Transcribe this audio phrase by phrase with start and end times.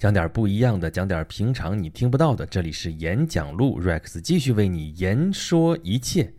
[0.00, 2.46] 讲点不一样的，讲点平常你听不到的。
[2.46, 6.32] 这里是演讲录，Rex 继续为你言说一切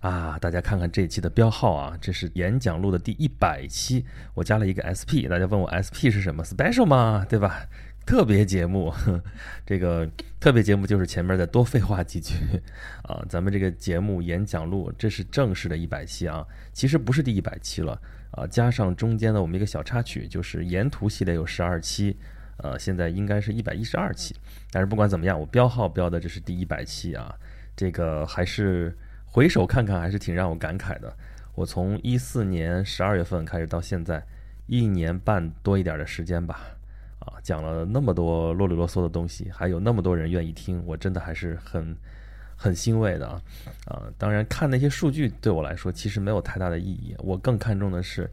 [0.00, 0.38] 啊！
[0.38, 5.24] 大家看看这一期的标号啊，这是演讲录的第一百期，我加了一个 SP。
[5.30, 7.24] 大家问我 SP 是什么？Special 吗？
[7.26, 7.66] 对吧？
[8.04, 8.92] 特别节目，
[9.64, 10.06] 这个
[10.38, 12.34] 特别节目就是前面再多废话几句
[13.08, 13.24] 啊。
[13.30, 17.98] 咱们这个节目演讲录，这是正式的一百期啊，其实不是第一百期了
[18.32, 22.18] 啊，加上中间的我们一个小插曲，就是沿途系列有十二期，
[22.62, 24.34] 呃，现在应该是一百一十二期。
[24.70, 27.34] 但是不管怎么样，我标号标的这是第一百期啊，
[27.74, 31.12] 这个还是回首看看，还是挺让我感慨的。
[31.54, 34.24] 我从一四年十二月份开始到现在，
[34.66, 36.60] 一年半多一点的时间吧。
[37.20, 41.94] 啊，讲了那么多啰里啰嗦的东西，还有那么多人愿意听，我真的还是很
[42.62, 43.40] 很欣慰的啊！
[43.86, 48.30] 啊，当然看那些数据对我来说其实没有太大的意义，我更看重的是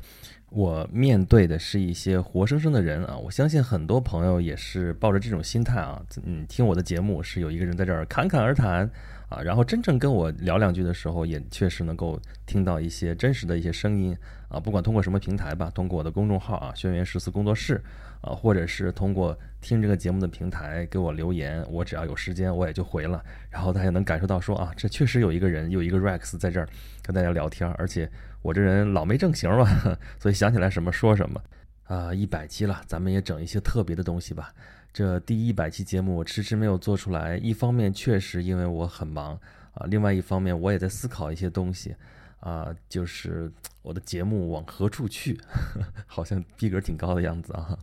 [0.49, 3.18] 我面对的是一些活生生的人啊！
[3.18, 8.90] 我相信很多朋友也是抱着这种心态啊，嗯，听我的节目是有一个人在这儿侃侃而谈
[9.29, 14.15] 啊，然后真正跟我聊两句的时候，也确实能够听到一些真实的一些声音
[14.49, 17.81] 啊，不管通过什么平台吧，通过我的公众号啊，轩辕十四工作室。
[18.20, 23.23] 啊，或者是通过听这个节目的平台给我留言，我只要有时间我也就回了。
[23.48, 26.67] 然后大家能感受到说啊，这确实有一个人，有一个 Rex 在这儿
[27.03, 28.09] 跟大家聊天，而且
[28.41, 29.70] 我这人老没正形嘛，
[30.20, 31.39] 所以想起来什么说什么。
[31.83, 34.51] 啊，一百期了，咱们也整一些特别的东西吧。
[34.98, 39.39] 这第一百期节目我迟迟没有做出来，一方面确实因为我很忙
[39.76, 41.95] 啊，另外一方面我也在思考一些东西。
[42.39, 43.51] 啊，就是
[43.84, 45.39] 我的节目往何处去？
[46.07, 47.77] 好像逼格挺高的样子啊。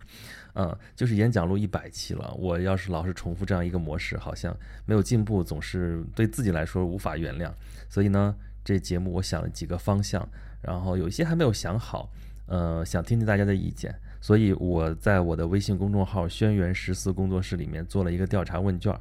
[0.54, 4.52] 嗯，就是演讲录一百期了，我要是老是重复这样一个模式，好像
[4.84, 7.48] 没有进步，总是对自己来说无法原谅。
[7.88, 8.34] 所以呢，
[8.64, 10.28] 这节目我想了几个方向，
[10.60, 12.10] 然后有一些还没有想好，
[12.46, 13.94] 呃，想听听大家的意见。
[14.24, 18.98] 所以我在我的微信公众号“轩辕十四工作室”里面做了一个调查问卷，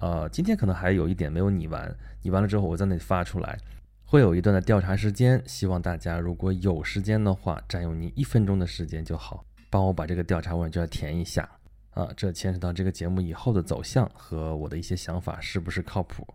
[0.00, 3.56] 呃，今天可能还有一点没有拟完，拟完了之后我在那里发出来。
[4.04, 11.48] 会有一段的调查时间，希望大家如果有时间的话，占用你一分钟的时间就好，帮我把这个调查问卷填一下
[11.90, 16.26] 啊，这牵扯到这个节目以后的走向和我的一些想法是不是靠谱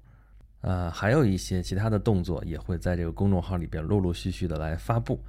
[0.61, 5.19] 啊，还有一些其他的动作也会在这个公众号里边陆陆续续的来发布。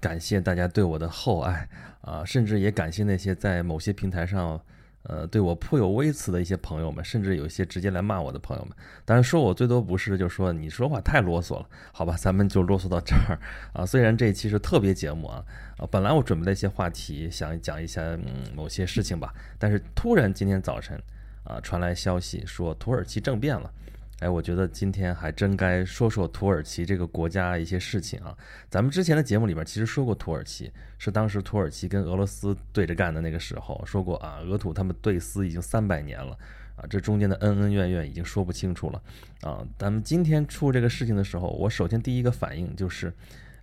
[0.00, 1.68] 感谢大家对我的厚爱
[2.00, 4.60] 啊，甚至也感谢那些在某些平台上。
[5.04, 13.38] 呃，对我颇有微词的一些朋友们，甚至有一些直接来骂我的朋友们，当然说我最多不是，就说你说话太啰嗦了，好吧，咱们就啰嗦到这儿
[13.72, 13.86] 啊。
[13.86, 15.42] 虽然这一期是特别节目啊，
[15.78, 21.00] 啊，本来我准备了一些话题，想讲一下嗯某些事情吧，但是突然今天早晨
[21.44, 23.72] 啊传来消息说土耳其政变了。
[24.20, 28.36] 哎，我觉得今天还真该说说土耳其这个国家一些事情啊。
[28.68, 36.38] 咱们之前的节目里边其实说过土耳其，是当时土耳其跟俄罗斯对着干的那个时候，说过啊，俄土他们对撕已经三百年了
[36.76, 39.02] 啊，这中间的恩恩怨怨已经说不清楚了
[39.40, 39.66] 啊。
[39.78, 43.12] 咱们今天出这个事情的时候，我首先第一个反应就是，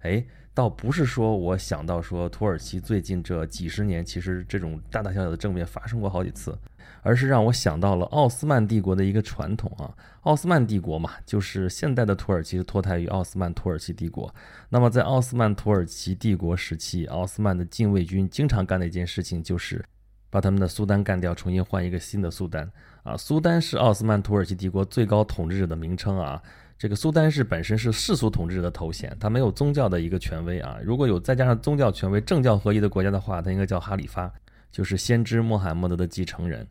[0.01, 0.25] 哎。
[0.57, 6.57] 倒不是说我想到说土耳其最近这几十年其实这种大大小小的政变发生过好几次，
[7.03, 9.94] 而是让我想到了奥斯曼帝国的一个传统啊。
[10.22, 14.34] 奥斯曼帝国嘛，就是现代的土耳其脱胎于奥斯曼土耳其帝国。
[14.69, 19.85] 那么在奥斯曼土耳其帝国时期，奥斯曼的禁卫军经常干的一件事情就是
[20.31, 22.68] 把他们的苏丹干掉，重新换一个新的苏丹
[23.03, 23.16] 啊。
[23.16, 26.41] 苏丹是奥斯曼土耳其帝国最高统治者的名称啊。
[26.77, 30.77] 这个苏丹是本身是世俗统治者的头衔，他没有宗教的一个权威啊。
[30.83, 34.31] 如果有再加上宗教权威、政教合一的国家的话，他应该叫哈里发，
[34.71, 36.67] 就是先知穆罕默德的继承人。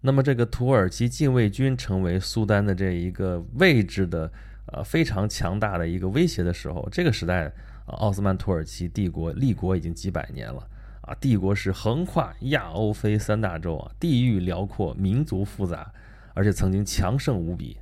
[0.00, 4.32] 那么这个土耳其禁卫军成为苏丹的这一个位置的
[4.72, 7.52] 呃非常强大的一个威胁的时候，这个时代，
[7.84, 10.66] 奥斯曼土耳其帝国立国已经几百年了
[11.02, 15.92] 啊，帝国是横跨亚欧非三大洲啊，地域辽阔，民族复杂，
[16.32, 17.76] 而且曾经强盛无比。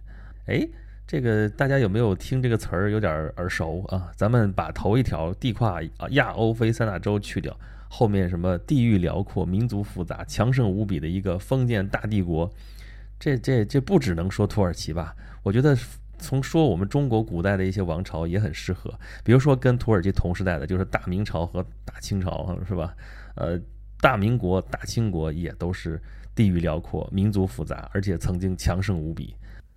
[0.46, 0.66] 哎。
[1.06, 4.10] 这个大家有没有听这个词儿有点耳熟啊？
[4.16, 7.56] 咱们把头一条地跨啊亚欧非三大洲去掉，
[7.88, 12.50] 后面什么地域辽阔、民族复杂、强盛无比的一个封建大帝国，
[13.20, 15.14] 这这这不只能说土耳其吧？
[15.44, 15.78] 我觉得
[16.18, 18.92] 从说我们中国古代的一些王朝也很适合，
[19.22, 22.92] 比如说跟土耳其同时代的就是大明朝和大清朝，是吧？
[23.36, 23.56] 呃，
[24.00, 26.02] 大明国、大清国也都是
[26.34, 29.36] 地域辽阔、民族复杂，而且曾经强盛无比。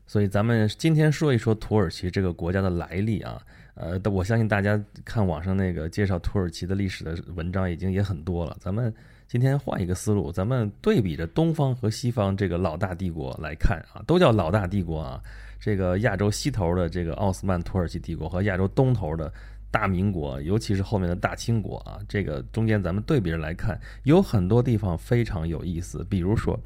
[0.09, 3.39] 所以咱们今天说一说土耳其这个国家的来历啊，
[3.75, 8.57] 呃，我相信大家看网上那个介绍土耳其的历史的文章已经也很多了。
[8.59, 8.91] 咱们
[9.27, 15.21] 今天换一个思路，咱们对比着东方和西方这个老大帝国来看啊，都叫老大帝国啊。
[15.59, 19.31] 这个亚洲西头的这个奥斯曼土耳其帝国和亚洲东头的
[19.69, 26.03] 大明国，尤其是后面的大清国啊，这个中间咱们对比着来看，有很多地方非常有意思。
[26.09, 26.59] 比如说，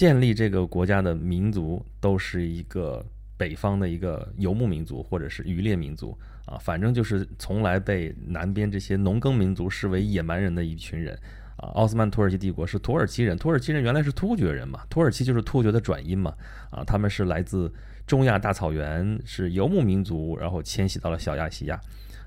[0.00, 3.04] 建立这个国家的民族都是一个
[3.36, 11.14] 北方的一个游牧民族，或者是渔猎民族啊，反正就是从来被南边这些农耕民族视为野蛮人的一群人
[11.58, 11.68] 啊。
[11.74, 16.34] 奥斯曼土耳其帝国是土耳其人，土耳其人原来是突厥人嘛，土耳其就是突厥的转音嘛
[16.70, 17.70] 啊，他们是来自
[18.06, 21.78] 中亚大草原，是游牧民族，然后迁徙到了小亚细亚。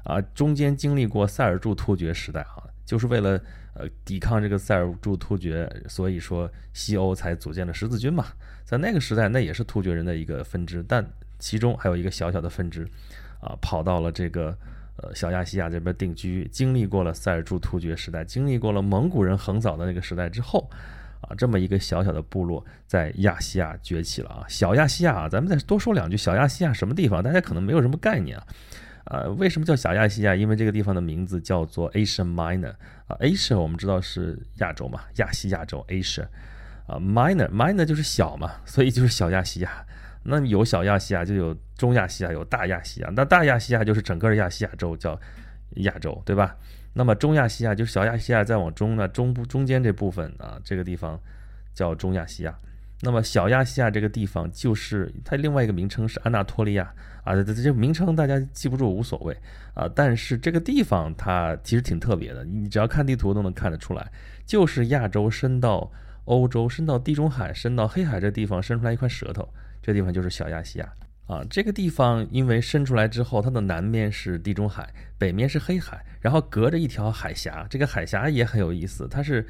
[0.03, 3.41] 啊，中间经历过塞尔柱突厥时代啊，就是为了
[3.75, 8.25] 呃抵抗这个塞尔柱突厥，所以说西欧才组建了十字军嘛。
[8.63, 11.05] 在那个时代，那也是突厥人的一个分支，但
[11.37, 12.87] 其中还有一个小小的分支，
[13.39, 14.57] 啊，跑到了这个
[14.95, 20.69] 呃小亚细亚这边定居，经历过了塞尔柱突厥时代，经历过了蒙古人横扫的那个时代之后，
[21.21, 24.45] 啊，这么一个小小的部落在亚细亚崛起了啊。
[24.47, 27.21] 小亚细亚啊，咱们再多说两句，小亚细亚什么地方？
[27.21, 28.47] 大家可能没有什么概念啊。
[29.05, 30.33] 呃，为什么叫小亚细亚？
[30.33, 32.73] 因为这个地方的名字叫做 Asia Minor
[33.07, 36.23] 啊，Asia 我们知道是亚洲嘛，亚细亚洲 Asia
[36.87, 39.85] 啊，Minor Minor 就是小嘛，所以就是小亚细亚。
[40.23, 43.11] 那有小亚细亚就有中亚细亚，有大亚细亚。
[43.13, 45.19] 那大亚细亚就是整个亚细亚洲叫
[45.71, 46.55] 亚洲，对吧？
[46.93, 51.19] 那么中亚细亚就是小亚细亚再往中呢，中部中间这部分啊，这个地方
[51.73, 52.57] 叫中亚细亚。
[53.01, 59.35] 那么小亚细亚这个地方就是它另外一个名称是安纳托利亚啊，这这这名称大家记不住无所谓
[59.73, 64.11] 啊，但是这个地方它其实挺特别的，你只要看地图都能看得出来，
[64.45, 65.91] 就是亚洲伸到
[66.25, 69.47] 欧洲、伸到地中海、伸到黑海这地方伸出来一块舌头，
[69.81, 70.93] 这地方就是小亚细亚
[71.27, 71.43] 啊。
[71.49, 79.47] 这个地方因为伸出来之后，它的南面是地中海，北面是黑海，然后隔着一条海峡，这个海峡也很有意思，它是。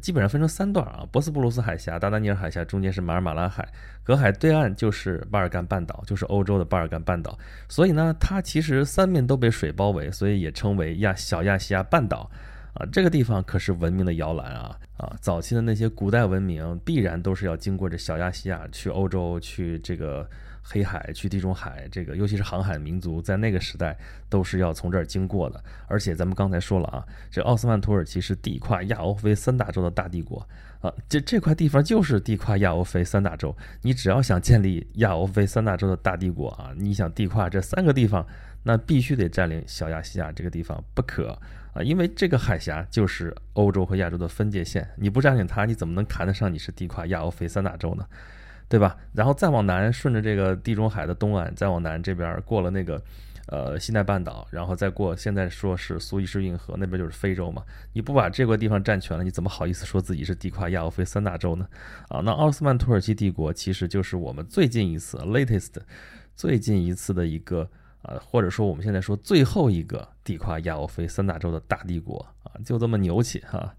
[0.00, 3.66] 基本上分成三段啊，博斯布鲁斯海峡、达达尼尔海峡中间是马尔马拉海，
[4.02, 7.38] 隔海对岸就是巴尔干半岛，就是欧洲的巴尔干半岛。
[7.68, 12.30] 所以呢，它其实三面都被水包围，所以也称为亚小亚细亚半岛
[12.74, 12.86] 啊。
[12.92, 15.16] 这个地方可是文明的摇篮啊啊！
[15.20, 20.28] 早期的那些古代文明必然都是要经过这小亚细亚去欧洲去这个。
[20.68, 23.96] 黑海去地中海，这个尤其是航海民族，在那个时代
[24.28, 25.62] 都是要从这儿经过的。
[25.86, 30.44] 而且咱们刚才说了啊，这奥斯曼土耳其是地跨亚欧非三大洲的大帝国
[30.80, 33.56] 啊，这这块地方就是地跨亚欧非三大洲。
[33.82, 38.26] 你只要想建立亚欧非三大洲的大帝国啊，你想地跨这三个地方，
[38.64, 41.38] 那必须得占领小亚细亚这个地方不可
[41.74, 48.04] 啊，因为这个海峡就是欧洲和亚洲的分界线，你不占领它，你怎么能谈得上你是地跨亚欧非三大洲呢？
[48.68, 48.96] 对吧？
[49.12, 53.00] 然后再往南，顺着这个地中海的东岸，再往南这边过了那个，
[53.46, 57.62] 呃，西奈半岛，然后再过，现在说是苏伊士运河那边就是非洲嘛。
[57.92, 61.68] 你不把这块地方占全了，你怎么好意思说自己是地跨亚欧非三大洲呢？
[62.08, 65.74] 啊，那奥斯曼土耳其帝国其实就是我们最近一次 latest
[66.34, 67.70] 最近一次的一个，
[68.02, 73.72] 呃，或者说我们现在说最后一个地跨亚欧非三大洲的大帝国啊，就这么牛气哈。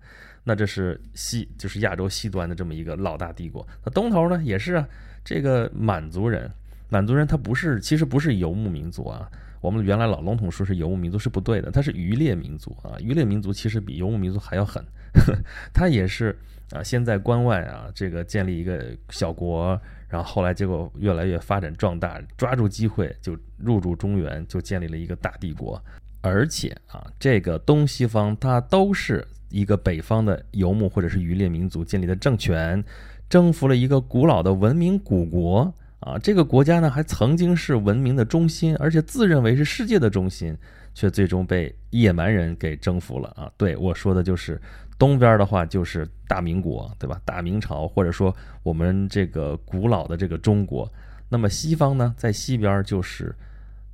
[0.48, 3.68] 那这是西，就是亚洲西端的这么一个老大帝国。
[3.84, 4.88] 那东头呢，也是啊，
[5.22, 6.50] 这个满族人，
[6.88, 9.30] 满族人他不是，其实不是游牧民族啊。
[9.60, 12.96] 我们原来老笼统说是游牧民族是不对的，他是渔猎民族啊。
[13.02, 14.82] 渔猎民族其实比游牧民族还要狠，
[15.74, 16.34] 他也是
[16.72, 19.78] 啊，先在关外啊，这个建立一个小国，
[20.08, 25.84] 然后后来结果越来越发展壮大，抓住机会就入驻中原，就建立了一个大帝国。
[26.28, 29.28] 而且啊，这个东西方它都是。
[29.50, 32.84] 一个北方的游牧或者是渔猎民族建立的政权，
[33.30, 36.20] 征服了一个古老的文明古国啊！
[36.20, 40.54] 这个国家呢，还曾经是文明的中心，而且自认为是世界的中心，
[40.94, 43.50] 却最终被野蛮人给征服了啊！
[43.56, 44.62] 对我说的就是
[45.00, 47.18] 东边的话，就是大明国，对吧？
[47.24, 50.92] 大明朝，或者说我们这个古老的这个中国。
[51.30, 53.34] 那么西方呢，在西边就是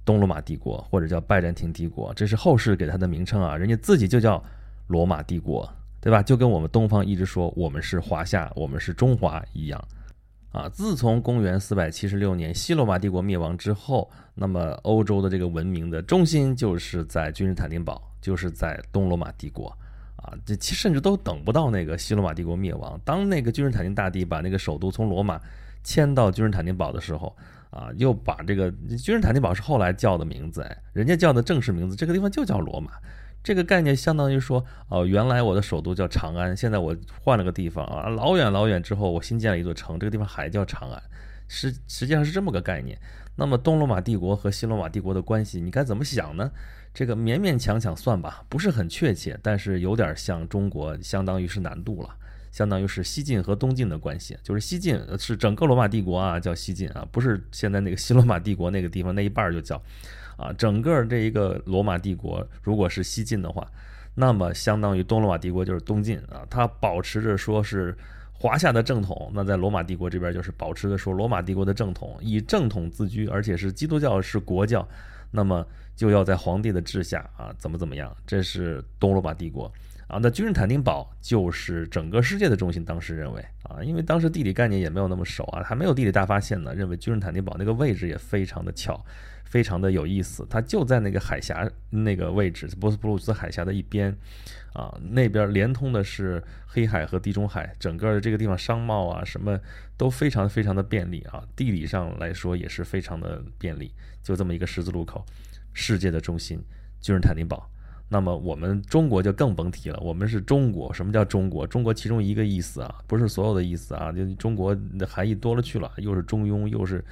[0.05, 4.43] 东罗马帝国，或者叫拜占庭帝国，这是后世给他的名称啊，人家自己就叫。
[4.87, 5.67] 罗马帝国，
[6.01, 6.21] 对吧？
[6.21, 9.81] 就跟我们东方一直说我们是华夏，我们是中华一样，
[10.51, 19.69] 啊，自从公元四百七十六年西罗马帝国灭亡之后，那么欧洲的这个文明的中心就是在君士坦丁堡，就是在东罗马帝国，
[20.17, 22.99] 啊，这其甚至都等不到那个西罗马帝国灭亡。
[23.05, 25.39] 当那个君士坦丁大帝把那个首都从罗马
[25.81, 27.33] 迁到君士坦丁堡的时候，
[27.73, 32.91] 啊，又把这个君士坦丁堡是后来叫的名字，哎，人家叫的正式名字，这个地方就叫罗马。
[33.43, 41.01] 这个概念相当于说，哦，原来我的首都叫长安，现在我换了个地方啊，老远老远之后，我新建了一座城，这个地方还叫长安，
[41.47, 42.97] 实实际上是这么个概念。
[43.35, 46.51] 那么东罗马帝国和西罗马帝国的关系，你该怎么想呢？
[46.93, 52.09] 这个勉勉强强算吧，不是很确切，但是有点像中国，相当于是南渡了，
[52.53, 59.75] 相当于是西晋和东晋的关系，就是西晋是整个罗马帝国啊，叫西晋啊，不是现在那个西罗马帝国那个地方那一半儿就叫。
[60.35, 63.69] 啊，整个这一个罗马帝国如果是西晋的话，
[64.15, 67.95] 那么相当于东罗马帝国就是东晋啊，它保持着说是
[68.33, 74.87] 华夏的正统，那在罗马帝国这边就是保持着说罗马帝国的正统，以正统自居，而且是基督教是国教，
[75.29, 79.71] 那么就要在皇帝的治下啊，怎么怎么样，这是东罗马帝国。
[80.07, 82.83] 啊，那君士坦丁堡就是整个世界的中心。
[82.83, 86.75] 当时认为啊，因为当时地理概念也没有那么熟啊，还没有地理大发现呢。
[86.75, 89.03] 认为君士坦丁堡那个位置也非常的巧，
[89.45, 90.45] 非常的有意思。
[90.49, 94.15] 它就在那个海峡那个位置，波斯普鲁斯海峡的一边
[94.73, 99.59] 啊，那边连通的是黑海和地中海，整个这个地方商贸啊什么
[99.97, 101.43] 都非常非常的便利啊。
[101.55, 103.91] 地理上来说也是非常的便利，
[104.21, 105.25] 就这么一个十字路口，
[105.73, 106.61] 世界的中心，
[106.99, 107.69] 君士坦丁堡。
[108.13, 110.93] 那么我们中国就更甭提了，我们是中国。
[110.93, 111.65] 什么叫中国？
[111.65, 117.03] 中国其中一个意思啊，不是所有的意思啊，就中国的含义多了去了，又是中庸，又是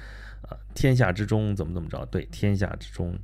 [0.42, 2.06] 啊天下之中，怎么怎么着？
[2.06, 3.18] 对，天下之中，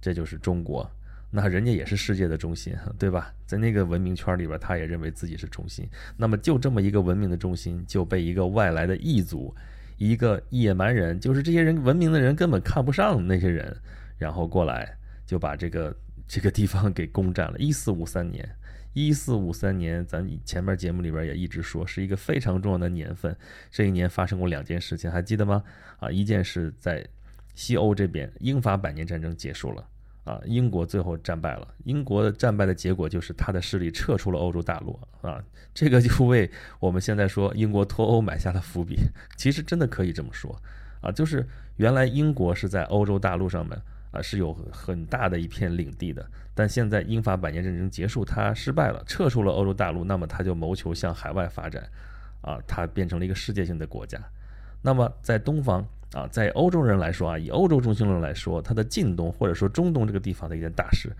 [0.00, 0.84] 这就是中国。
[1.30, 3.32] 那人家也是世界的中心，对吧？
[3.46, 5.88] 在那个文明圈里边，他也认为自己是中心。
[6.16, 9.54] 那么就这么一个文明的中心，就被一个外来的异族，
[9.96, 13.76] 一个野蛮人，就是这些人文明的人根本看不上那些人，
[14.18, 14.92] 然后过来
[15.24, 15.94] 就把这个。
[16.32, 17.58] 这个地方给攻占了。
[17.58, 18.56] 一四五三年，
[18.94, 23.36] 一四五三年，咱前面节目里边也一直说是一个非常重要的年份。
[23.70, 25.62] 这一年发生过两件事情，还记得吗？
[26.00, 27.06] 啊，一件是在
[27.54, 29.86] 西欧这边，英法百年战争结束了，
[30.24, 31.68] 啊，英国最后战败了。
[31.84, 35.38] 英国的战败的结果就是他的势力撤出了欧洲大陆，啊，
[35.74, 38.98] 这个就为我们现在说英国脱欧埋下了伏笔。
[39.36, 40.58] 其实真的可以这么说，
[41.02, 41.46] 啊，就是
[41.76, 43.78] 原来英国是在欧洲大陆上面。
[44.12, 51.82] 啊，是有很大的一片领地的，但现在英法百年战争结束，他失败了，撤出了欧洲大陆，那么他就谋求向海外发展，
[52.42, 54.22] 啊，他变成了一个世界性的国家。
[54.82, 61.10] 那么在东方啊，在欧洲人来说啊，以欧洲中心论来说，它的近东或者说中东这个地方的一件大事，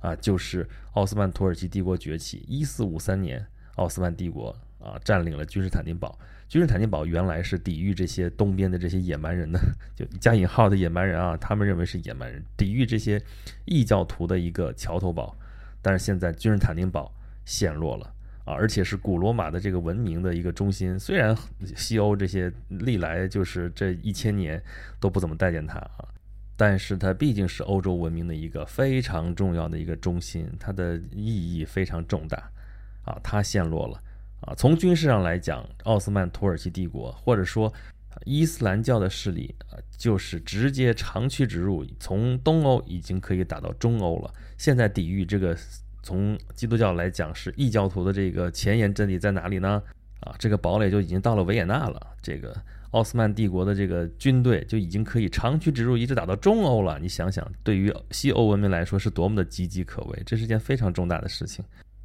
[0.00, 2.44] 啊，就是奥斯曼土耳其帝国崛起。
[2.48, 6.18] 一四五三年，奥斯曼帝国啊占领了君士坦丁堡。
[6.48, 9.60] 君士坦丁堡原来是抵御这些东边的这些野蛮人的，
[9.94, 13.22] 就加引号的野蛮人啊，他们认为是野蛮人，抵御这些
[13.66, 15.36] 异教徒的一个桥头堡。
[15.82, 17.12] 但是现在君士坦丁堡
[17.44, 18.14] 陷落了
[18.44, 20.98] 啊，而且是古罗马的这个文明的一个中心。
[20.98, 21.36] 虽然
[21.76, 24.60] 西欧这些历来就是这一千年
[24.98, 26.08] 都不怎么待见它啊，
[26.56, 32.50] 但是它毕竟是欧洲文明的一个非常重要的一个中心，它的意义非常重大
[33.04, 34.02] 啊，它陷落了。
[34.40, 37.72] 啊，从军事上来讲，奥斯曼土耳其帝国或者说
[38.24, 44.32] 伊斯兰教的势力啊，就是直接长驱直入，从东欧已经可以打到中欧了。
[44.56, 45.56] 现在抵御这个，
[46.02, 49.82] 从基督教来讲是异教徒的这个前沿阵地在哪里呢？
[50.20, 52.14] 啊，这个堡垒就已经到了维也纳了。
[52.20, 52.56] 这个
[52.90, 56.98] 奥斯曼帝国的这个军队就已经可以长驱直入，一直打到中欧了。
[56.98, 61.64] 你想想，对于西欧文明来说是多么的岌岌可危，这是件非常重大的事情。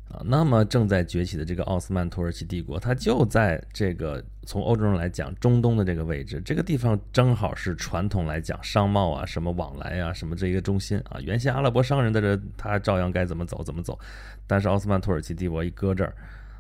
[0.10, 11.18] 啊，那么正在崛起的这个奥斯曼土耳其帝国，它就在这个从欧洲人来讲中东的这个位置，这个地方正好是传统来讲商贸啊、什么往来啊、什么这一个中心啊。
[11.20, 13.98] 原先阿拉伯商人在这，他照样该怎么走怎么走，
[14.46, 16.14] 但是奥斯曼土耳其帝国一搁这儿，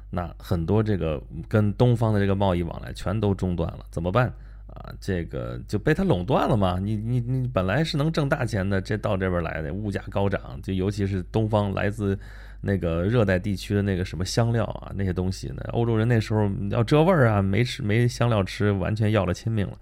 [0.09, 4.33] 那很多这个跟东方的这个贸易往来全都中断了，怎么办
[4.65, 4.91] 啊？
[4.99, 6.79] 这个就被他垄断了嘛？
[6.81, 12.17] 你你你本来是能挣大钱的，这到这边来的物价高涨，就尤其是东方来自。
[12.65, 15.61] 那个热带地区的那个什么香料啊，那些东西呢？
[15.73, 19.77] 欧洲人那时候要这味儿啊，没吃没香料吃，完全要了亲命了，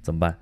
[0.00, 0.34] 怎么办？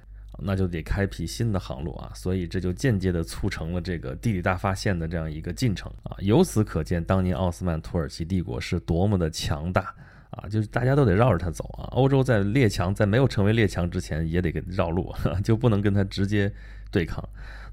[0.43, 2.13] 那就得开辟新的航路啊！
[2.15, 6.17] 所以这就间接的促成了这个地理大发现的这样一个进程啊！
[6.21, 9.93] 由此可见，当年奥斯曼土耳其帝国是多么的强大
[10.31, 10.49] 啊！
[10.49, 11.91] 就是大家都得绕着它走啊！
[11.91, 15.13] 欧洲在列强在没有成为列强之前，也得给绕路，
[15.45, 16.51] 就不能跟他直接
[16.91, 17.23] 对抗。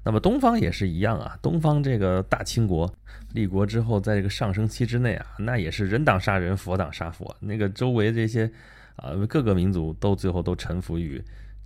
[0.08, 2.90] 那么东方也是一样啊，东方这个大清国
[3.34, 8.50] 立国之后，在这个上升期之内啊，那也是人挡杀人，佛挡杀佛，那个周围这些
[8.96, 11.22] 啊各个民族都最后都臣服于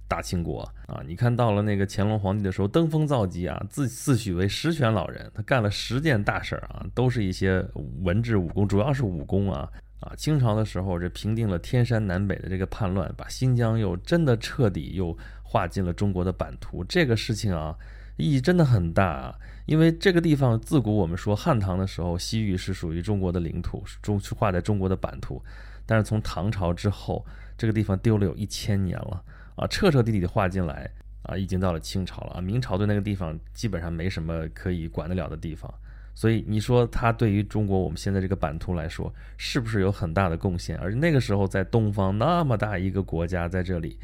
[0.08, 1.00] 大清国啊。
[1.06, 7.64] 你看到了那个乾隆皇帝的时候，登峰造极啊，自自诩为十全老人，他干了十件大事儿啊，都是一些
[8.02, 9.70] 文治武功，主要是武功啊
[10.00, 10.12] 啊。
[10.16, 17.72] 清朝的时候，这平定了天山南北的这个叛乱，把新疆又真的彻底又划进了中国的版图，这个事情啊。
[18.16, 19.34] 意义真的很大啊，
[19.66, 25.42] 因为这个地方自古我们说汉唐的时候，西域是属于中国的领土，中划在中国的版图。
[25.86, 27.24] 但是从唐朝之后，
[27.56, 29.22] 这个地方丢了有一千年了
[29.56, 30.88] 啊，彻彻底底的划进来
[31.22, 32.40] 啊，已经到了清朝了啊。
[32.40, 35.72] 明朝对那个地方基本上没什么可以管得了的地方，
[36.14, 40.76] 所以你说它对于中国我们现在这个版图来说，是不是有很大的贡献？
[40.76, 43.98] 而那个时候在东方那么大一个国家在这里。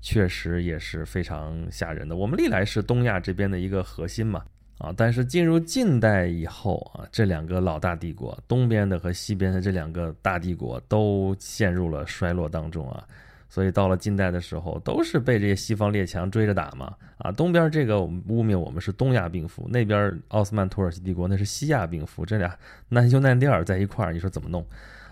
[0.00, 2.16] 确实也是非常吓人的。
[2.16, 4.44] 我们历来是东亚这边的一个核心嘛，
[4.78, 13.06] 啊，但是进入近代以后啊，这两个老大帝国，东边的和西边的这两个大帝国都陷入了衰落当中啊。
[13.52, 22.56] 所以到了近代的时候，都是被这些西方列强追着打嘛，啊，东边这个污蔑我们是东亚病夫，那边奥斯曼土耳其帝国那是西亚病夫，这俩
[22.88, 24.64] 难兄难弟儿在一块儿，你说怎么弄？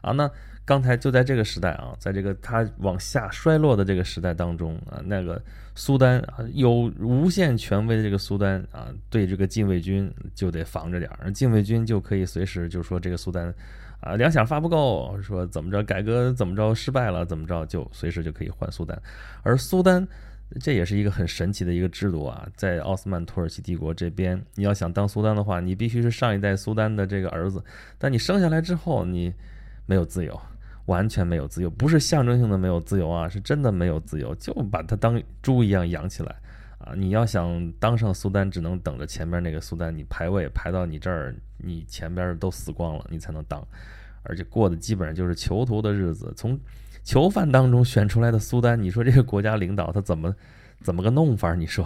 [0.03, 0.31] 啊，那
[0.69, 5.41] 刚才就在这个时代啊，在这个他往下衰落的这个时代当中啊，那个
[5.75, 13.55] 苏丹啊，有无限权威的这个苏丹啊，对这个禁卫军就得防着点儿，禁卫军就可以随时就说这个苏丹。
[14.01, 18.97] 啊，粮饷发不够，说怎么着改革怎么着失败了，怎么着就随时就可以换苏丹，
[19.43, 20.07] 而苏丹
[20.61, 27.61] 这也是一个很神奇的一个制度啊，在奥斯曼土耳其帝国这边，你要想当苏丹的话，你必须是上一代苏丹的这个儿子，
[27.99, 29.33] 但你生下来之后，你
[29.85, 30.41] 没有自由，
[30.89, 36.35] 完全没有自由，不是象征性的没有自由啊，是真的没有自由，就把他当猪一样养起来
[36.79, 36.93] 啊！
[36.97, 41.35] 你要想当上苏丹，只能等着前面那个苏丹，你排位排到你这儿。
[41.61, 43.61] 你前边都死光了，你才能当，
[44.23, 46.33] 而且过的基本上就是囚徒的日子。
[46.37, 46.57] 从
[47.03, 50.33] 囚犯当中选出来的苏丹，你说这个国家领导他怎么
[50.83, 51.55] 怎么个弄法？
[51.57, 51.85] 你说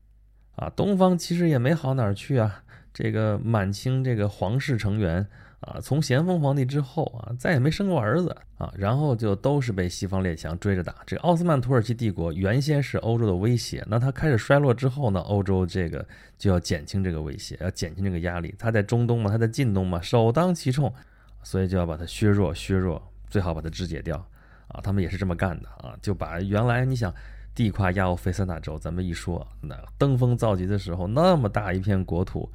[0.54, 2.62] 啊，东方其实也没好哪儿去啊。
[2.92, 5.26] 这个满清这个皇室成员。
[5.66, 10.94] 啊，从咸丰皇帝之后啊，再也没生过儿子啊，然后就都是被西方列强追着打。
[11.04, 16.06] 这奥斯曼土耳其帝国原先是欧洲的威胁，那它开始衰落之后呢，欧洲这个
[16.38, 18.54] 就要减轻这个威胁，要减轻这个压力。
[18.56, 20.92] 它在中东嘛，它在近东嘛，首当其冲，
[21.42, 24.16] 所以就要把它削弱，削弱，最好把它肢解掉。
[24.68, 27.12] 啊，他们也是这么干的啊，就把原来你想
[27.56, 32.48] 地跨亚欧非三大洲，咱们一说那登峰造极的时候，那么大一片国土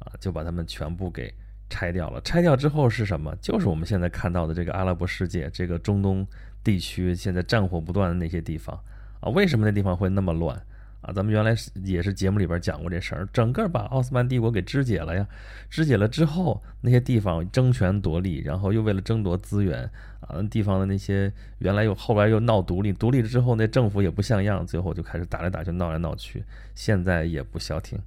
[0.00, 1.32] 啊，就把他们全部给。
[1.70, 3.34] 拆掉了，拆掉之后是什么？
[3.40, 6.26] 就是我们现在看到的这个阿拉伯世界，这个中东
[6.62, 8.78] 地区现在战火不断的那些地方
[9.20, 9.30] 啊。
[9.30, 10.60] 为什么那地方会那么乱
[11.00, 11.12] 啊？
[11.14, 15.26] 咱们原来也是节目里边讲过这事儿，整个把奥斯曼帝国给肢解了呀。
[15.70, 19.88] 肢解了之后，那些地方争权夺利，然后又为了争夺资源
[20.20, 26.42] 啊，地方的那些原来又后来又闹独立，独立了之后那政府也不像样，最后就开始打来打去，闹来闹去，
[26.74, 27.98] 现在也不消停。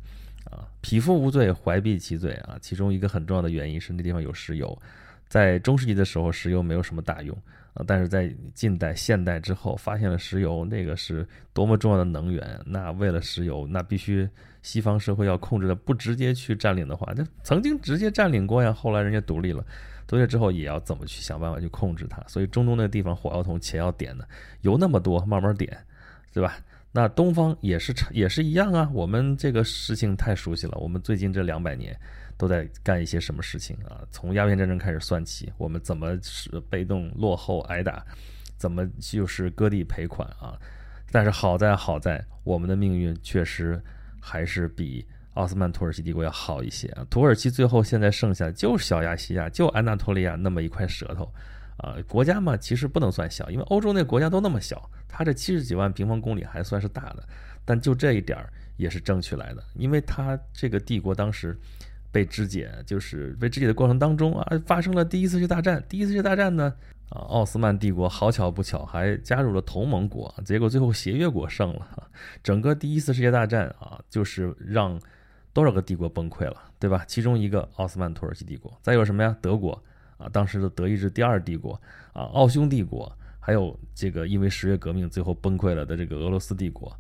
[0.46, 2.58] 啊，匹夫无罪，怀璧其罪啊！
[2.62, 4.78] 其中一个很重要的原因是那地方有石油，
[5.28, 7.36] 在中世纪的时候，石油没有什么大用
[7.74, 12.60] 啊，但是在近代、现代之后，发现了石油，那个是多么重要的能源。
[12.66, 14.30] 那为了石油，那必须
[14.62, 18.72] 西方社会要控制的，不直接去占领的话，那曾经直接占领过呀。
[18.72, 19.66] 后来人家独立了，
[20.06, 22.22] 独立之后也要怎么去想办法去控制它。
[22.28, 24.28] 所以中东那个地方火药桶且要点的，
[24.62, 25.76] 油那么多，慢慢点，
[26.32, 26.58] 对吧？
[26.96, 30.78] 那东方也是也是一样啊，我们这个事情太熟悉了。
[30.78, 32.00] 我们最近这两百年
[32.38, 34.06] 都在干一些什么事情啊？
[34.12, 38.06] 从鸦片战争开始算起，我们怎么是被动落后挨打，
[38.58, 40.54] 怎么就是割地赔款啊？
[41.12, 43.82] 但是好在好在我们的命运确实
[44.22, 45.04] 还是比
[45.34, 47.04] 奥斯曼土耳其帝国要好一些啊。
[47.10, 51.28] 土耳其最后现在剩下就是小亚细亚，就安纳托利亚那么一块舌头。
[51.78, 57.24] 啊，国家嘛，其实不能算小，因为欧洲那国家都那么小，它这七十几万平方公里还算是大的，
[57.66, 61.58] 但就这一点儿也是争取来的，因为它这个帝国当时
[62.12, 65.84] 被肢解，就是被肢解的过程当中啊，发生了第一次世界大战。
[65.90, 66.72] 第一次世界大战呢，
[67.10, 72.10] 啊，奥斯曼帝国好巧不巧还加入了同盟国，结果最后协约国胜了。
[72.44, 75.00] 整个第一次世界大战啊，就是让
[75.54, 77.04] 多少个帝国崩溃了，对吧？
[77.08, 79.36] 其中一个奥斯曼土耳其帝国，再有什么呀？
[79.42, 79.84] 德国。
[80.24, 81.74] 啊，当时的德意志第二帝国
[82.14, 86.96] 啊，奥匈帝国，还有这个因为十月革命最后崩溃了的这个俄罗斯帝国，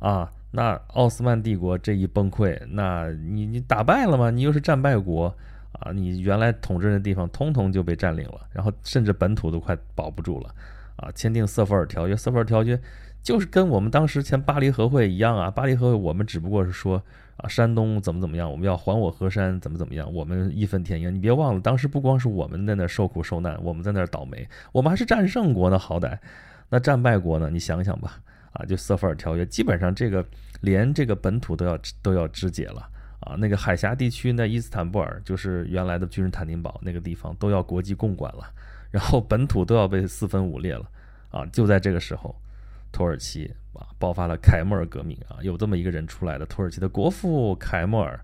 [0.00, 4.30] 啊，那奥斯曼帝国这一崩溃，那你你打败了吗？
[4.30, 5.32] 你又是战败国
[5.70, 10.52] 啊，你原来统治的地方通通就被占领了，然后甚至本土都快保不住了，
[10.96, 12.76] 啊，签订瑟弗尔条约，瑟弗尔条约
[13.22, 17.00] 就是跟我们当时签巴黎和会一样啊，巴黎和会我们只不过是说。
[17.38, 18.50] 啊，山东怎么怎么样？
[18.50, 20.10] 我们要还我河山，怎么怎么样？
[20.12, 21.14] 我们义愤填膺。
[21.14, 26.18] 你别忘了，当时不光是我们在那受苦受难，我们在那儿倒霉，我们还是战胜国呢，好歹。
[26.70, 27.50] 那战败国呢？
[27.50, 28.18] 你想想吧。
[28.52, 30.24] 啊，就瑟弗尔条约，基本上这个
[30.62, 32.88] 连这个本土都要都要肢解了。
[33.20, 38.44] 啊，那个海峡地区，那伊斯坦布尔就是原来的君士坦丁堡那个地方，都要国际共管了。
[38.90, 40.88] 然后本土都要被四分五裂了。
[41.30, 42.34] 啊，就在这个时候。
[42.96, 48.18] 土耳其啊，爆发了凯末尔革命啊，有这么一个人出来的，土耳其的国父凯末尔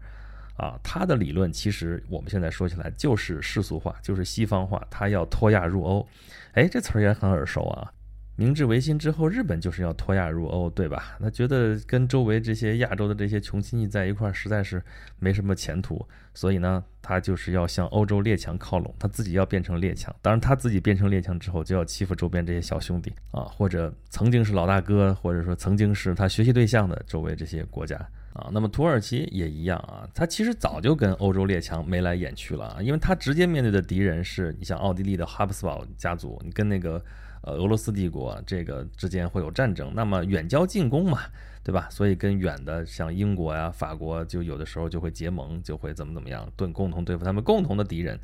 [0.57, 6.09] 啊，他的理论其实我们现在说起来就是世俗化，就是西方化，他要脱亚入欧，
[6.55, 7.93] 哎，这词儿也很耳熟啊。
[8.35, 11.19] 明治维新之后，日本就是要脱亚入欧，对吧？
[11.21, 14.83] 他觉得跟周围这些亚洲的这些穷亲戚在一块儿实在是
[15.19, 20.15] 没什么前途，所以呢，他就是要向欧洲列强靠拢，他自己要变成列强。
[20.23, 27.97] 当然，他自己变成列强之后，就要欺负周边这些小兄弟啊，或者曾经是老大哥，或者说曾经是他学习对象的周围这些国家
[28.33, 28.49] 啊。
[28.51, 37.01] 那么土耳其也一样啊，他其实早就跟欧洲列强眉来眼去了啊，因为他直接面对的敌人是你像奥地利的哈布斯堡家族，你跟那个。
[37.45, 41.23] 呃，俄罗斯帝国这个之间会有战争，那么远交近攻嘛，
[41.65, 41.89] 对吧？
[41.91, 48.17] 所以跟远的像英国呀、法国，就有的时候就会结盟，就会怎么怎么样，对，共同对付他们共同的敌人，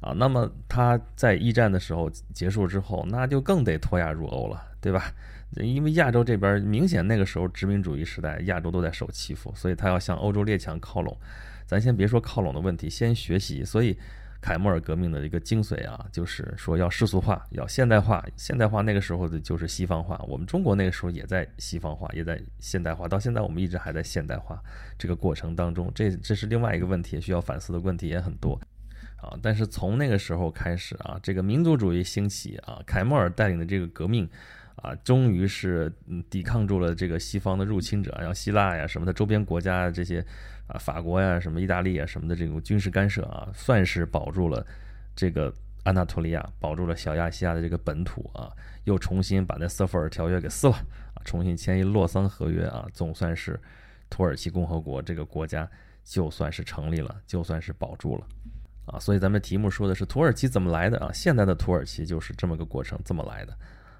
[0.00, 5.12] 啊，那么他在一战的时候结束之后，那就更得脱亚入欧了，对吧？
[5.56, 11.16] 因为亚洲这边明显那个时候殖民主义时代，亚洲都在受欺负，所以他要向欧洲列强靠拢。
[11.66, 13.98] 咱先别说靠拢的问题，先学习，所以。
[14.42, 18.22] 凯末尔革命的一个精髓啊，就是说要世俗化，要现代化。
[18.36, 23.06] 现代化那个时候的就是西方化，我们中国那个时候也在西方化，也在现代化。
[23.06, 24.60] 到现在我们一直还在现代化
[24.98, 28.60] 这个过程当中，这这是另外一个问题，需要反思的问题也很多
[29.18, 29.38] 啊。
[29.40, 34.28] 但是从那个时候开始啊，这个民族主义兴起啊，凯末尔带领的这个革命
[34.74, 35.92] 啊，终于是
[36.28, 40.26] 抵抗住了这个西方的入侵者，像希腊呀什么的周边国家这些。
[40.72, 44.66] 啊，法国呀，什么意大利啊，什么的这种军事干涉啊，算是保住了
[45.14, 45.52] 这个
[45.84, 48.50] 安纳托利亚，保住了小亚细亚的这个本土啊，
[48.84, 50.74] 又重新把那瑟弗尔条约给撕了
[51.14, 53.60] 啊，重新签一洛桑合约啊，总算是
[54.08, 55.68] 土耳其共和国这个国家
[56.04, 58.26] 就算是成立了，就算是保住了
[58.86, 58.98] 啊。
[58.98, 61.10] 所以咱们题目说的是土耳其怎么来的啊？
[61.12, 63.54] 现在的土耳其就是这么个过程，这么来的。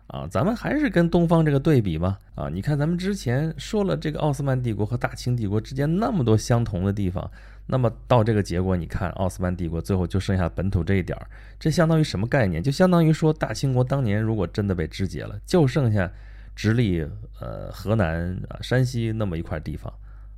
[0.09, 2.19] 啊，咱们还是跟东方这个对比吧。
[2.35, 7.31] 啊，你看咱们之前说了这个奥斯曼帝国和大清帝国之间那么多相同的地方，
[7.67, 11.27] 那么到这个结果，你看奥斯曼帝国最后就剩下本土这一点儿，
[11.59, 12.63] 这相当于什么概念？
[12.63, 16.11] 就相当于说大清国当年如果真的被肢解了，就剩下
[16.55, 17.07] 直隶、
[17.41, 19.91] 呃河南、啊山西那么一块地方，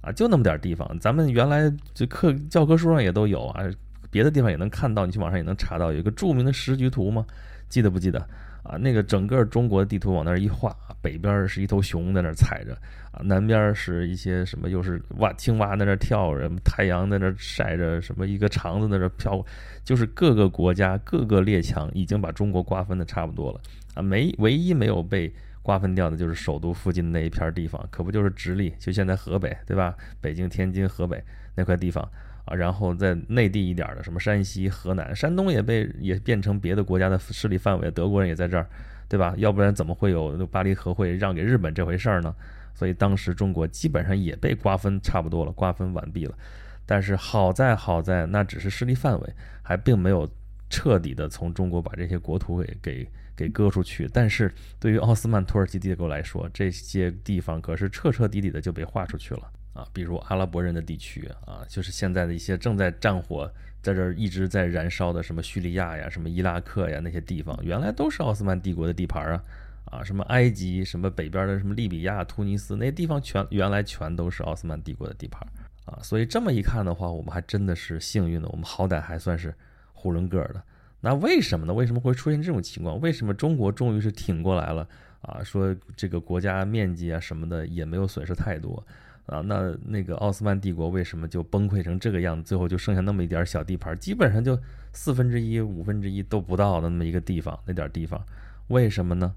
[0.02, 0.96] 啊就那么点地方。
[1.00, 3.64] 咱们原来这课教科书上也都有啊，
[4.10, 7.26] 别的地方也能看到，你去网上也能查到，有一个著名的时局图吗？
[7.68, 8.24] 记得不记得？
[8.64, 12.72] 啊，那个整个中国的地图往那儿一画，北边是一头熊在那儿踩着，
[13.12, 19.44] 啊，南边是一些什么，又是蛙青蛙在那儿跳着，太阳在那儿晒着，什么一个肠子在那儿飘，
[19.84, 23.60] 就是各个国家各个列强已经把中国瓜分的差不多了，
[23.92, 25.30] 啊，没唯一没有被
[25.62, 29.94] 瓜分掉的就是首都附近那一片地方，可不就是直隶，就现在河北，对吧？
[30.22, 31.22] 北京、天津、河北
[31.54, 32.02] 那块地方。
[32.44, 38.68] 啊，然后在内地一点的，什么山西、河南、山东也被也变成别的国家的势力范围，德国人也在这儿，
[39.08, 39.34] 对吧？
[39.38, 42.34] 要不然怎么会有巴黎和会让给日本这回事儿呢？
[42.74, 46.36] 所以当时中国基本上也被瓜分差不多了，瓜分完毕了。
[46.84, 50.28] 但是好在好在那只是势力范围，还并没有
[50.68, 54.06] 彻底的从中国把这些国土给给给割出去。
[54.12, 59.50] 但是对于奥斯曼土耳其帝国来说，这些地方可是彻彻底底的就被划出去了。
[59.74, 63.50] 啊，比如阿拉伯人的地区啊，就是现在的一些正在战火
[63.82, 69.42] 在这儿一直在燃烧的什么叙利亚呀、什么伊拉克呀那些地方，原来都是奥斯曼帝国的地盘啊，
[69.86, 75.46] 啊，什么埃及、什么北边的什么利比亚、突尼斯那些地方全原来全都是奥斯曼帝国的地盘
[75.86, 79.52] 啊，所以这么一看的话，我们还真的是幸运的，我们好歹还算是
[79.94, 80.62] 囫囵个儿的。
[81.00, 81.74] 那为什么呢？
[81.74, 82.98] 为什么会出现这种情况？
[83.00, 84.88] 为什么中国终于是挺过来了
[85.20, 85.42] 啊？
[85.44, 88.82] 说这个国家面积啊什么的也没有损失太多。
[89.26, 92.42] 啊，那那个奥斯曼帝国为什么就崩溃成这个样子？
[92.48, 94.58] 最后就剩下那么一点小地盘，基本上就
[94.92, 98.22] 四分之一、五分之一都不到的那么一个地方，那点地方，
[98.68, 99.34] 为什么呢？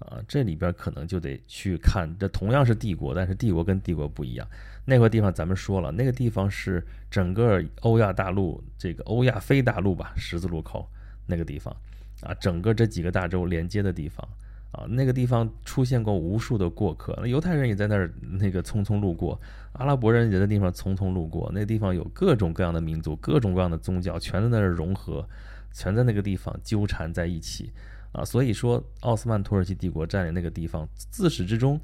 [0.00, 4.46] 啊，这里边可能就得去看，这同样是帝国，但是帝国跟帝国不一样。
[4.84, 10.88] 那块地方咱们说了，那个地方是整个欧亚大陆这个欧亚非大陆吧，十字路口
[11.26, 11.74] 那个地方，
[12.22, 14.26] 啊，整个这几个大洲连接的地方。
[14.72, 19.40] 啊，那个地方出现过无数的过客，那犹太人也在那儿那个匆匆路过，
[19.72, 21.50] 阿拉伯人也在地方匆匆路过。
[21.52, 25.28] 那地方有各种各样的民族，各种各样的宗教，全在那儿融合，
[25.72, 27.72] 全在那个地方纠缠在一起。
[28.12, 31.80] 啊，所以说奥斯曼土耳其帝国占领那个地方，自始至终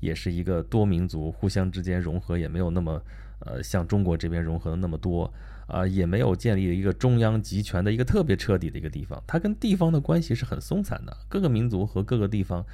[0.00, 3.02] 也是一个多民族互相之间融合，也没有那么
[3.40, 5.30] 呃像中国这边融合的那么多。
[5.70, 12.64] 啊，也没有建立一个中央集权的一个特别彻底的一个地方，它跟地方的关系是很松散的，各个民族和各个地方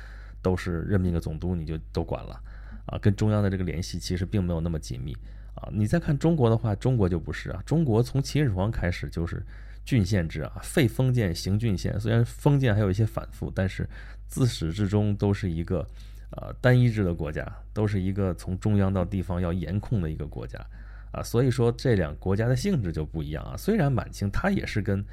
[0.40, 2.40] 都是任命个总督你就都管了，
[2.86, 5.14] 啊，跟中央的这个联系其实并没有那么紧密，
[5.56, 9.44] 啊，你再看中国的话，中国就不是啊，中国从秦始皇开始就是
[9.84, 13.86] 郡县制啊，废封建行郡县，虽然封建还有一些反复，但是
[14.26, 15.86] 自始至终都是一个
[16.30, 20.58] 呃单一制的国家，都是一个从中央到地方要严控的一个国家。
[21.12, 23.56] 啊，所以说这两国家的性质就不一样啊。
[23.56, 25.04] 虽然满清它也是跟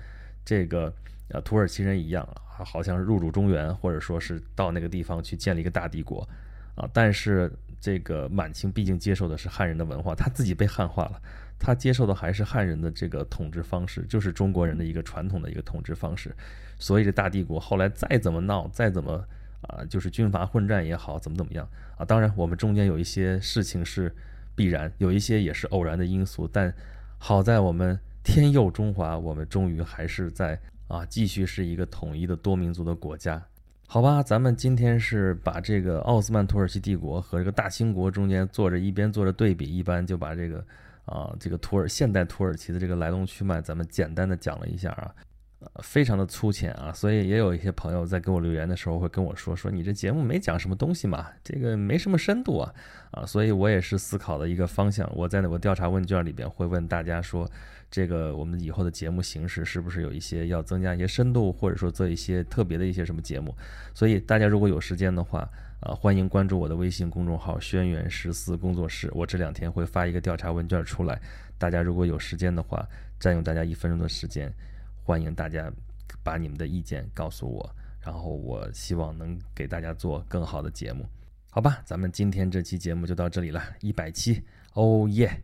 [0.43, 0.93] 这个
[1.29, 6.27] 啊土耳其人一样啊，好像是入主中原，或者说是到那个地方去建立一个大帝国
[6.75, 6.89] 啊。
[6.93, 11.21] 但是这个满清毕竟接受的是汉人的文化，他自己被汉化了，
[11.59, 16.35] 他接受的还是汉人的这个统治方式，就是中国人的一个传统的一个统治方式。
[16.79, 19.25] 所以这大帝国后来再怎么闹，再怎么
[19.61, 22.03] 啊，就是军阀混战也好，怎么怎么样啊。
[22.03, 24.13] 当然，我们中间有一些事情是
[24.55, 26.73] 必然，有一些也是偶然的因素，但
[27.17, 33.41] 好在我们天佑中华，我们终于还是在啊，继续是一个统一的多民族的国家。
[33.87, 40.65] 好吧，咱们今天是把这个奥斯曼土耳其帝国和这个大清国中间做着一边做着对比，一般就把这个
[41.05, 45.13] 啊这个土耳现代土耳其的这个来龙去脉，咱们简单的讲了一下啊，
[45.81, 52.73] 非常的粗浅啊，所以也有一些朋友在给我留言的时候会跟我说说你这节目没讲什么东西嘛，这个没什么深度啊
[53.11, 57.49] 啊，所以我也是思考的一个方向，我在那个调查问卷里边会问大家说。
[57.91, 63.55] 这个我们以后的节目形式是不是有一些要增加一些深度，或者说做一些特别的一些什么节目？
[63.93, 65.47] 所以大家如果有时间的话，
[65.79, 69.11] 啊，欢迎关注我的微信公众号“轩辕十四工作室”。
[69.13, 71.21] 我这两天会发一个调查问卷出来，
[71.59, 72.83] 大家如果有时间的话，
[73.19, 74.51] 占用大家一分钟的时间，
[75.05, 75.69] 欢迎大家
[76.23, 81.05] 把你们的意见告诉我，然后我希望能给大家做更好的节目，
[81.51, 81.81] 好吧？
[81.83, 84.41] 咱们今天这期节目就到这里了，一百期，
[84.73, 85.43] 哦耶！